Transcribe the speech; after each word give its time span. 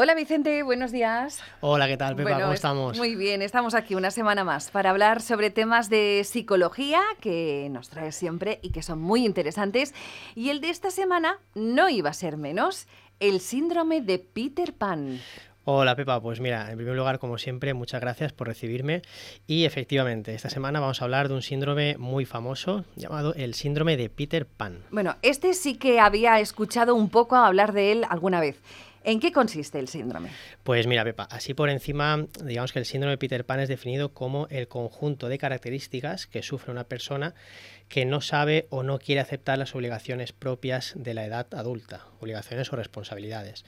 Hola 0.00 0.14
Vicente, 0.14 0.62
buenos 0.62 0.92
días. 0.92 1.40
Hola, 1.60 1.88
¿qué 1.88 1.96
tal, 1.96 2.14
Pepa? 2.14 2.40
¿Cómo 2.40 2.52
estamos? 2.52 2.96
Muy 2.96 3.16
bien, 3.16 3.42
estamos 3.42 3.74
aquí 3.74 3.96
una 3.96 4.12
semana 4.12 4.44
más 4.44 4.70
para 4.70 4.90
hablar 4.90 5.20
sobre 5.20 5.50
temas 5.50 5.90
de 5.90 6.22
psicología 6.22 7.00
que 7.20 7.66
nos 7.72 7.88
trae 7.88 8.12
siempre 8.12 8.60
y 8.62 8.70
que 8.70 8.82
son 8.82 9.00
muy 9.00 9.26
interesantes. 9.26 9.96
Y 10.36 10.50
el 10.50 10.60
de 10.60 10.70
esta 10.70 10.92
semana 10.92 11.40
no 11.56 11.88
iba 11.88 12.10
a 12.10 12.12
ser 12.12 12.36
menos, 12.36 12.86
el 13.18 13.40
síndrome 13.40 14.00
de 14.00 14.20
Peter 14.20 14.72
Pan. 14.72 15.18
Hola 15.64 15.96
Pepa, 15.96 16.18
pues 16.22 16.40
mira, 16.40 16.70
en 16.70 16.78
primer 16.78 16.94
lugar, 16.94 17.18
como 17.18 17.36
siempre, 17.36 17.74
muchas 17.74 18.00
gracias 18.00 18.32
por 18.32 18.46
recibirme. 18.46 19.02
Y 19.46 19.64
efectivamente, 19.64 20.34
esta 20.34 20.48
semana 20.48 20.80
vamos 20.80 21.02
a 21.02 21.04
hablar 21.04 21.28
de 21.28 21.34
un 21.34 21.42
síndrome 21.42 21.98
muy 21.98 22.24
famoso 22.24 22.84
llamado 22.94 23.34
el 23.34 23.52
síndrome 23.52 23.98
de 23.98 24.08
Peter 24.08 24.46
Pan. 24.46 24.78
Bueno, 24.90 25.16
este 25.22 25.52
sí 25.52 25.74
que 25.74 26.00
había 26.00 26.38
escuchado 26.40 26.94
un 26.94 27.10
poco 27.10 27.36
hablar 27.36 27.72
de 27.72 27.92
él 27.92 28.06
alguna 28.08 28.40
vez. 28.40 28.62
¿En 29.08 29.20
qué 29.20 29.32
consiste 29.32 29.78
el 29.78 29.88
síndrome? 29.88 30.28
Pues 30.64 30.86
mira, 30.86 31.02
Pepa, 31.02 31.22
así 31.30 31.54
por 31.54 31.70
encima, 31.70 32.26
digamos 32.44 32.74
que 32.74 32.78
el 32.78 32.84
síndrome 32.84 33.12
de 33.12 33.16
Peter 33.16 33.46
Pan 33.46 33.58
es 33.58 33.70
definido 33.70 34.12
como 34.12 34.48
el 34.50 34.68
conjunto 34.68 35.30
de 35.30 35.38
características 35.38 36.26
que 36.26 36.42
sufre 36.42 36.72
una 36.72 36.84
persona 36.84 37.34
que 37.88 38.04
no 38.04 38.20
sabe 38.20 38.66
o 38.68 38.82
no 38.82 38.98
quiere 38.98 39.22
aceptar 39.22 39.56
las 39.56 39.74
obligaciones 39.74 40.34
propias 40.34 40.92
de 40.94 41.14
la 41.14 41.24
edad 41.24 41.46
adulta, 41.54 42.04
obligaciones 42.20 42.70
o 42.70 42.76
responsabilidades. 42.76 43.64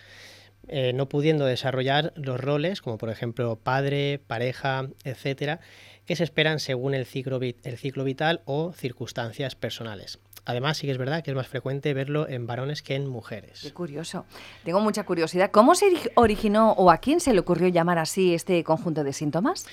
Eh, 0.69 0.93
no 0.93 1.09
pudiendo 1.09 1.47
desarrollar 1.47 2.13
los 2.17 2.39
roles, 2.39 2.83
como 2.83 2.99
por 2.99 3.09
ejemplo 3.09 3.57
padre, 3.57 4.21
pareja, 4.27 4.91
etcétera, 5.05 5.61
que 6.05 6.17
se 6.17 6.25
esperan 6.25 6.61
según 6.61 6.93
el 6.93 7.07
ciclo, 7.07 7.41
el 7.41 7.79
ciclo 7.79 8.05
vital 8.05 8.43
o 8.45 8.75
circunstancias 8.75 9.55
personales. 9.55 10.19
Además, 10.45 10.79
sí 10.79 10.87
que 10.87 10.93
es 10.93 10.99
verdad 10.99 11.23
que 11.23 11.31
es 11.31 11.37
más 11.37 11.49
frecuente 11.49 11.93
verlo 11.95 12.29
en 12.29 12.47
varones 12.47 12.83
que 12.83 12.95
en 12.95 13.07
mujeres. 13.07 13.61
Qué 13.63 13.73
curioso. 13.73 14.25
Tengo 14.65 14.81
mucha 14.81 15.05
curiosidad. 15.05 15.51
¿Cómo 15.51 15.75
se 15.75 15.87
originó 16.15 16.73
o 16.73 16.91
a 16.91 16.99
quién 16.99 17.21
se 17.21 17.33
le 17.33 17.41
ocurrió 17.41 17.69
llamar 17.69 17.99
así 17.99 18.35
este 18.35 18.63
conjunto 18.65 19.05
de 19.05 19.13
síntomas? 19.13 19.67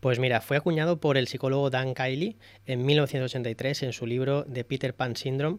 Pues 0.00 0.18
mira, 0.18 0.40
fue 0.40 0.56
acuñado 0.56 0.98
por 0.98 1.16
el 1.16 1.28
psicólogo 1.28 1.70
Dan 1.70 1.94
Kiley 1.94 2.36
en 2.66 2.84
1983 2.84 3.82
en 3.84 3.92
su 3.92 4.06
libro 4.06 4.44
The 4.44 4.64
Peter 4.64 4.94
Pan 4.94 5.16
Syndrome, 5.16 5.58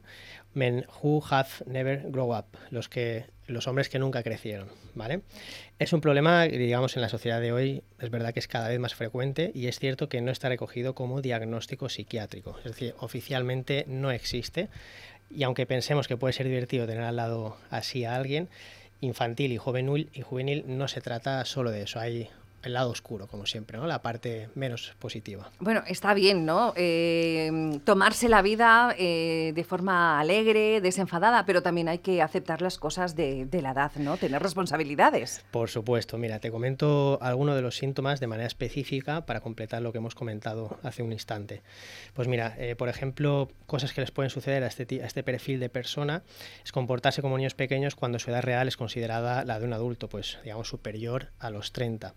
Men 0.55 0.85
Who 1.03 1.23
Have 1.29 1.49
Never 1.67 2.01
Grow 2.09 2.35
Up, 2.35 2.45
los 2.71 2.89
que 2.89 3.25
los 3.47 3.67
hombres 3.67 3.89
que 3.89 3.99
nunca 3.99 4.23
crecieron, 4.23 4.69
¿vale? 4.95 5.21
Es 5.77 5.93
un 5.93 6.01
problema, 6.01 6.45
digamos, 6.45 6.95
en 6.95 7.03
la 7.03 7.09
sociedad 7.09 7.39
de 7.39 7.51
hoy, 7.51 7.83
es 7.99 8.09
verdad 8.09 8.33
que 8.33 8.39
es 8.39 8.47
cada 8.47 8.69
vez 8.69 8.79
más 8.79 8.95
frecuente 8.95 9.51
y 9.53 9.67
es 9.67 9.77
cierto 9.77 10.09
que 10.09 10.21
no 10.21 10.31
está 10.31 10.49
recogido 10.49 10.95
como 10.95 11.21
diagnóstico 11.21 11.89
psiquiátrico, 11.89 12.57
es 12.59 12.71
decir, 12.71 12.95
oficialmente 12.97 13.85
no 13.87 14.09
existe 14.09 14.69
y 15.29 15.43
aunque 15.43 15.65
pensemos 15.65 16.07
que 16.07 16.17
puede 16.17 16.33
ser 16.33 16.47
divertido 16.47 16.87
tener 16.87 17.03
al 17.03 17.17
lado 17.17 17.57
así 17.69 18.05
a 18.05 18.15
alguien, 18.15 18.47
infantil 19.01 19.51
y 19.51 19.57
juvenil, 19.57 20.09
y 20.13 20.21
juvenil 20.21 20.63
no 20.67 20.87
se 20.87 21.01
trata 21.01 21.43
solo 21.45 21.71
de 21.71 21.83
eso, 21.83 21.99
hay 21.99 22.29
el 22.65 22.73
lado 22.73 22.89
oscuro, 22.89 23.27
como 23.27 23.45
siempre, 23.45 23.77
¿no? 23.77 23.87
La 23.87 24.01
parte 24.01 24.49
menos 24.55 24.93
positiva. 24.99 25.49
Bueno, 25.59 25.83
está 25.87 26.13
bien, 26.13 26.45
¿no? 26.45 26.73
Eh, 26.75 27.79
tomarse 27.83 28.29
la 28.29 28.41
vida 28.41 28.95
eh, 28.97 29.51
de 29.55 29.63
forma 29.63 30.19
alegre, 30.19 30.81
desenfadada, 30.81 31.45
pero 31.45 31.61
también 31.61 31.87
hay 31.87 31.99
que 31.99 32.21
aceptar 32.21 32.61
las 32.61 32.77
cosas 32.77 33.15
de, 33.15 33.47
la 33.61 33.71
edad, 33.71 33.91
¿no? 33.95 34.17
Tener 34.17 34.41
responsabilidades. 34.41 35.43
Por 35.51 35.69
supuesto. 35.69 36.17
Mira, 36.17 36.39
te 36.39 36.51
comento 36.51 37.17
algunos 37.21 37.55
de 37.55 37.61
los 37.61 37.77
síntomas 37.77 38.19
de 38.19 38.27
manera 38.27 38.47
específica 38.47 39.25
para 39.25 39.41
completar 39.41 39.81
lo 39.81 39.91
que 39.91 39.99
hemos 39.99 40.15
comentado 40.15 40.77
hace 40.83 41.03
un 41.03 41.11
instante. 41.11 41.61
Pues 42.13 42.27
mira, 42.27 42.55
eh, 42.57 42.75
por 42.75 42.89
ejemplo, 42.89 43.49
cosas 43.65 43.93
que 43.93 44.01
les 44.01 44.11
pueden 44.11 44.29
suceder 44.29 44.63
a 44.63 44.67
este, 44.67 45.01
a 45.01 45.05
este 45.05 45.23
perfil 45.23 45.59
de 45.59 45.69
persona 45.69 46.23
es 46.63 46.71
comportarse 46.71 47.21
como 47.21 47.37
niños 47.37 47.53
pequeños 47.53 47.95
cuando 47.95 48.19
su 48.19 48.31
edad 48.31 48.43
real 48.43 48.67
es 48.67 48.77
considerada 48.77 49.45
la 49.45 49.59
de 49.59 49.65
un 49.65 49.73
adulto, 49.73 50.09
pues 50.09 50.37
digamos 50.43 50.67
superior 50.67 51.29
a 51.39 51.49
los 51.49 51.71
30. 51.71 52.13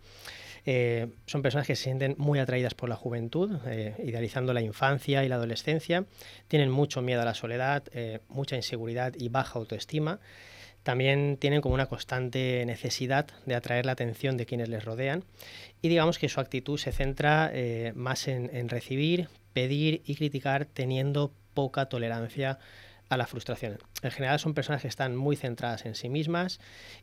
Eh, 0.65 1.09
son 1.27 1.43
personas 1.43 1.67
que 1.67 1.77
se 1.77 1.85
sienten 1.85 2.15
muy 2.19 2.39
atraídas 2.39 2.75
por 2.75 2.89
la 2.89 2.97
juventud, 2.97 3.59
eh, 3.67 3.95
idealizando 4.05 4.53
la 4.53 4.61
infancia 4.61 5.25
y 5.25 5.29
la 5.29 5.37
adolescencia, 5.37 6.05
tienen 6.49 6.71
mucho 6.71 7.03
miedo 7.03 7.23
a 7.23 7.25
la 7.25 7.35
soledad, 7.35 7.85
eh, 7.93 8.21
mucha 8.29 8.57
inseguridad 8.57 9.15
y 9.19 9.29
baja 9.29 9.59
autoestima. 9.59 10.21
También 10.83 11.37
tienen 11.39 11.61
como 11.61 11.75
una 11.75 11.87
constante 11.87 12.65
necesidad 12.65 13.27
de 13.47 13.55
atraer 13.55 13.85
la 13.85 13.93
atención 13.93 14.37
de 14.37 14.47
quienes 14.47 14.69
les 14.69 14.85
rodean 14.85 15.25
y 15.83 15.89
digamos 15.89 16.19
que 16.19 16.29
su 16.29 16.41
actitud 16.41 16.79
se 16.79 16.93
centra 16.93 17.53
más 17.95 18.27
en, 18.27 18.49
en 18.55 18.71
recibir, 18.71 19.29
pedir 19.53 20.03
y 20.07 20.15
criticar 20.15 20.65
teniendo 20.65 21.33
poca 21.53 21.87
tolerancia 21.87 22.59
a 23.09 23.17
la 23.17 23.27
frustración. 23.27 23.79
En 24.03 24.11
general 24.13 24.39
son 24.39 24.55
personas 24.55 24.81
que 24.81 24.89
están 24.89 25.17
muy 25.17 25.37
centradas 25.37 25.85
en 25.85 25.95
sí 25.95 26.09
mismas 26.09 26.61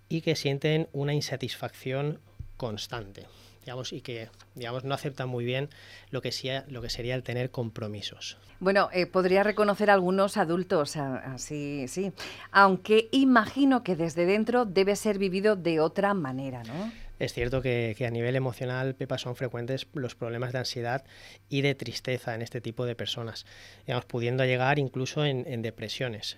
y 0.10 0.22
que 0.22 0.36
sienten 0.36 0.88
una 0.92 1.14
insatisfacción 1.14 2.22
constante 2.58 3.26
digamos, 3.66 3.94
y 3.94 4.02
que 4.02 4.30
digamos, 4.54 4.84
no 4.84 4.94
aceptan 4.94 5.28
muy 5.28 5.44
bien 5.44 5.70
lo 6.12 6.22
que, 6.22 6.32
sea, 6.32 6.66
lo 6.70 6.82
que 6.82 6.90
sería 6.90 7.16
el 7.16 7.24
tener 7.24 7.50
compromisos. 7.50 8.38
Bueno, 8.60 8.90
eh, 8.94 9.06
podría 9.06 9.44
reconocer 9.44 9.90
algunos 9.90 10.38
adultos 10.38 10.96
así, 10.96 11.88
sí, 11.88 12.14
aunque 12.52 13.10
imagino 13.12 13.84
que 13.84 13.96
desde 13.96 14.26
dentro 14.26 14.66
debe 14.66 14.96
ser 14.96 15.18
vivido 15.18 15.56
de 15.56 15.80
otra 15.80 16.14
manera, 16.14 16.64
¿no? 16.64 16.92
Es 17.18 17.34
cierto 17.34 17.62
que, 17.62 17.96
a 18.06 18.12
nivel 18.12 18.36
emocional, 18.36 18.94
Pepa, 18.94 19.18
son 19.18 19.36
frecuentes 19.36 19.88
los 19.94 20.16
problemas 20.16 20.52
de 20.52 20.60
ansiedad 20.60 21.06
y 21.50 21.62
de 21.62 21.74
tristeza 21.74 22.36
en 22.36 22.42
este 22.42 22.60
tipo 22.60 22.86
de 22.86 22.96
personas, 22.96 23.46
digamos, 23.88 24.06
pudiendo 24.06 24.44
llegar 24.44 24.80
incluso 24.80 25.26
en 25.26 25.62
depresiones 25.62 26.38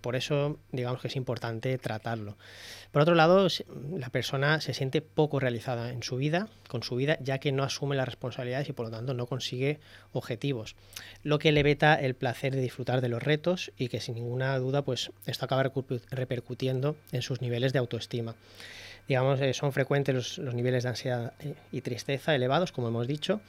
por 0.00 0.16
eso 0.16 0.58
digamos 0.72 1.00
que 1.00 1.08
es 1.08 1.16
importante 1.16 1.76
tratarlo. 1.78 2.36
Por 2.92 3.02
otro 3.02 3.14
lado, 3.14 3.46
la 3.96 4.08
persona 4.08 4.60
se 4.60 4.72
siente 4.72 5.02
poco 5.02 5.38
realizada 5.38 5.90
en 5.90 6.02
su 6.02 6.16
vida, 6.16 6.48
con 6.68 6.82
su 6.82 6.96
vida, 6.96 7.18
ya 7.20 7.38
que 7.38 7.52
no 7.52 7.62
asume 7.62 7.96
las 7.96 8.06
responsabilidades 8.06 8.68
y 8.68 8.72
por 8.72 8.86
lo 8.86 8.92
tanto 8.92 9.12
no 9.12 9.26
consigue 9.26 9.80
objetivos, 10.12 10.76
lo 11.22 11.38
que 11.38 11.52
le 11.52 11.62
veta 11.62 11.94
el 11.94 12.14
placer 12.14 12.54
de 12.54 12.62
disfrutar 12.62 13.00
de 13.00 13.08
los 13.08 13.22
retos 13.22 13.72
y 13.76 13.88
que 13.88 14.00
sin 14.00 14.14
ninguna 14.14 14.56
duda 14.58 14.82
pues 14.82 15.10
esto 15.26 15.44
acaba 15.44 15.70
repercutiendo 16.10 16.96
en 17.12 17.22
sus 17.22 17.42
niveles 17.42 17.72
de 17.72 17.80
autoestima. 17.80 18.34
Digamos, 19.08 19.40
eh, 19.40 19.54
son 19.54 19.72
frecuentes 19.72 20.38
los, 20.38 20.54
niveles 20.54 20.82
de 20.82 20.88
ansiedad 20.88 21.32
eh, 21.40 21.54
y 21.70 21.80
tristeza 21.80 22.34
elevados, 22.34 22.72
como 22.72 22.88
hemos 22.88 23.06
dicho, 23.06 23.40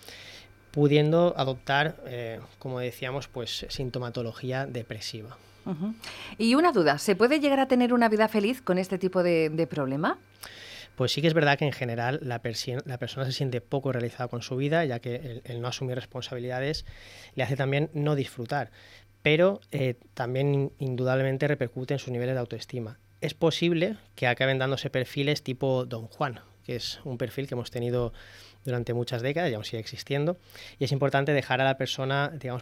pudiendo 0.72 1.34
adoptar, 1.38 1.96
eh, 2.06 2.40
como 2.60 2.80
decíamos, 2.80 3.28
pues 3.28 3.66
sintomatología 3.70 4.66
depresiva. 4.66 5.38
Y 6.38 6.56
una 6.56 6.72
duda, 6.72 6.98
¿se 6.98 7.16
puede 7.16 7.40
llegar 7.40 7.60
a 7.60 7.68
tener 7.68 7.94
una 7.94 8.08
vida 8.08 8.28
feliz 8.28 8.62
con 8.62 8.78
este 8.78 8.98
tipo 8.98 9.22
de, 9.22 9.68
problema? 9.70 10.18
Pues 10.96 11.12
sí 11.12 11.22
que 11.22 11.28
es 11.28 11.34
verdad 11.34 11.58
que 11.58 11.66
en 11.66 11.74
general 11.74 12.20
la, 12.24 12.42
persona 12.42 13.26
se 13.26 13.32
siente 13.32 13.62
poco 13.62 13.92
realizada 13.92 14.30
con 14.30 14.42
su 14.42 14.56
vida, 14.56 14.86
ya 14.86 15.00
que 15.00 15.42
el, 15.44 15.62
no 15.62 15.68
asumir 15.68 15.96
responsabilidades 15.96 16.86
le 17.36 17.44
hace 17.44 17.56
también 17.56 17.90
no 17.94 18.16
disfrutar, 18.16 18.72
pero 19.22 19.60
eh, 19.72 19.96
también 20.14 20.72
indudablemente 20.80 21.48
repercute 21.48 21.94
en 21.94 22.00
sus 22.00 22.12
niveles 22.12 22.36
de 22.36 22.40
autoestima. 22.40 22.98
Es 23.20 23.34
posible 23.34 23.98
que 24.16 24.28
acaben 24.28 24.60
dándose 24.60 24.90
perfiles 24.90 25.44
tipo 25.44 25.86
Don 25.86 26.08
Juan, 26.08 26.40
que 26.68 26.76
es 26.76 27.00
un 27.06 27.18
perfil 27.18 27.48
que 27.48 27.56
hemos 27.56 27.72
tenido 27.72 28.12
durante 28.66 28.94
muchas 28.94 29.22
décadas 29.22 29.50
y 29.50 29.54
aún 29.54 29.64
sigue 29.64 29.80
existiendo. 29.80 30.38
Y 30.78 30.84
es 30.84 30.92
importante 30.92 31.32
dejar 31.32 31.62
a 31.62 31.64
la 31.64 31.78
persona, 31.78 32.34
digamos, 32.38 32.56